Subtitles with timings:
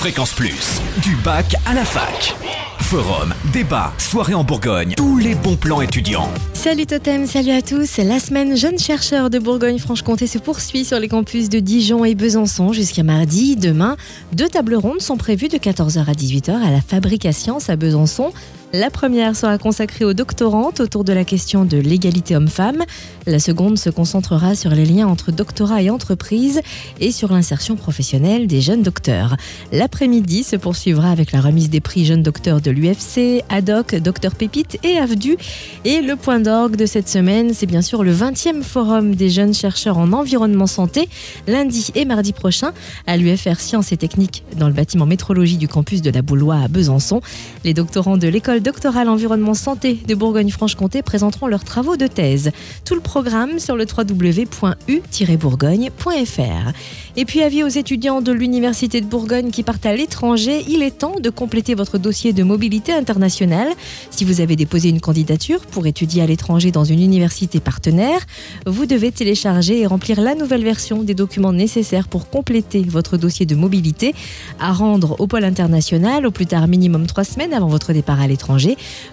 [0.00, 2.34] Fréquence Plus, du bac à la fac.
[2.78, 6.30] Forum, débat, soirée en Bourgogne, tous les bons plans étudiants.
[6.54, 7.98] Salut Totem, salut à tous.
[7.98, 12.72] La semaine Jeunes chercheurs de Bourgogne-Franche-Comté se poursuit sur les campus de Dijon et Besançon
[12.72, 13.56] jusqu'à mardi.
[13.56, 13.98] Demain,
[14.32, 17.76] deux tables rondes sont prévues de 14h à 18h à la Fabrique à Sciences à
[17.76, 18.32] Besançon.
[18.72, 22.84] La première sera consacrée aux doctorantes autour de la question de l'égalité homme-femme.
[23.26, 26.60] La seconde se concentrera sur les liens entre doctorat et entreprise
[27.00, 29.36] et sur l'insertion professionnelle des jeunes docteurs.
[29.72, 34.78] L'après-midi se poursuivra avec la remise des prix jeunes docteurs de l'UFC, ADOC, Docteur Pépite
[34.84, 35.36] et AFDU.
[35.84, 39.52] Et le point d'orgue de cette semaine, c'est bien sûr le 20e forum des jeunes
[39.52, 41.08] chercheurs en environnement santé,
[41.48, 42.72] lundi et mardi prochain
[43.08, 46.68] à l'UFR Sciences et Techniques dans le bâtiment métrologie du campus de la Boulois à
[46.68, 47.20] Besançon.
[47.64, 52.50] Les doctorants de l'école doctorale environnement santé de Bourgogne-Franche-Comté présenteront leurs travaux de thèse.
[52.84, 56.72] Tout le programme sur le www.u-bourgogne.fr.
[57.16, 60.98] Et puis avis aux étudiants de l'Université de Bourgogne qui partent à l'étranger, il est
[60.98, 63.68] temps de compléter votre dossier de mobilité internationale.
[64.10, 68.20] Si vous avez déposé une candidature pour étudier à l'étranger dans une université partenaire,
[68.66, 73.46] vous devez télécharger et remplir la nouvelle version des documents nécessaires pour compléter votre dossier
[73.46, 74.14] de mobilité
[74.58, 78.26] à rendre au pôle international au plus tard minimum trois semaines avant votre départ à
[78.26, 78.49] l'étranger.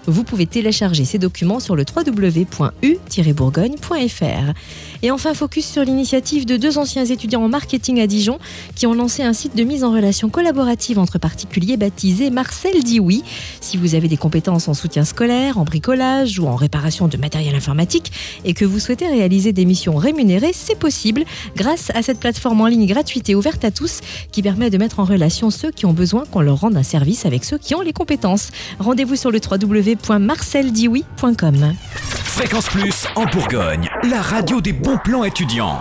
[0.06, 4.52] Vous pouvez télécharger ces documents sur le www.u-bourgogne.fr.
[5.02, 8.38] Et enfin, focus sur l'initiative de deux anciens étudiants en marketing à Dijon
[8.74, 13.00] qui ont lancé un site de mise en relation collaborative entre particuliers baptisé Marcel dit
[13.00, 13.22] oui.
[13.60, 17.54] Si vous avez des compétences en soutien scolaire, en bricolage ou en réparation de matériel
[17.54, 18.12] informatique
[18.44, 21.24] et que vous souhaitez réaliser des missions rémunérées, c'est possible
[21.56, 24.00] grâce à cette plateforme en ligne gratuite et ouverte à tous
[24.32, 27.26] qui permet de mettre en relation ceux qui ont besoin qu'on leur rende un service
[27.26, 28.50] avec ceux qui ont les compétences.
[28.78, 31.74] Rendez-vous sur le www.marceldiwi.com.
[32.24, 35.80] Fréquence Plus en Bourgogne, la radio des bons plans étudiants.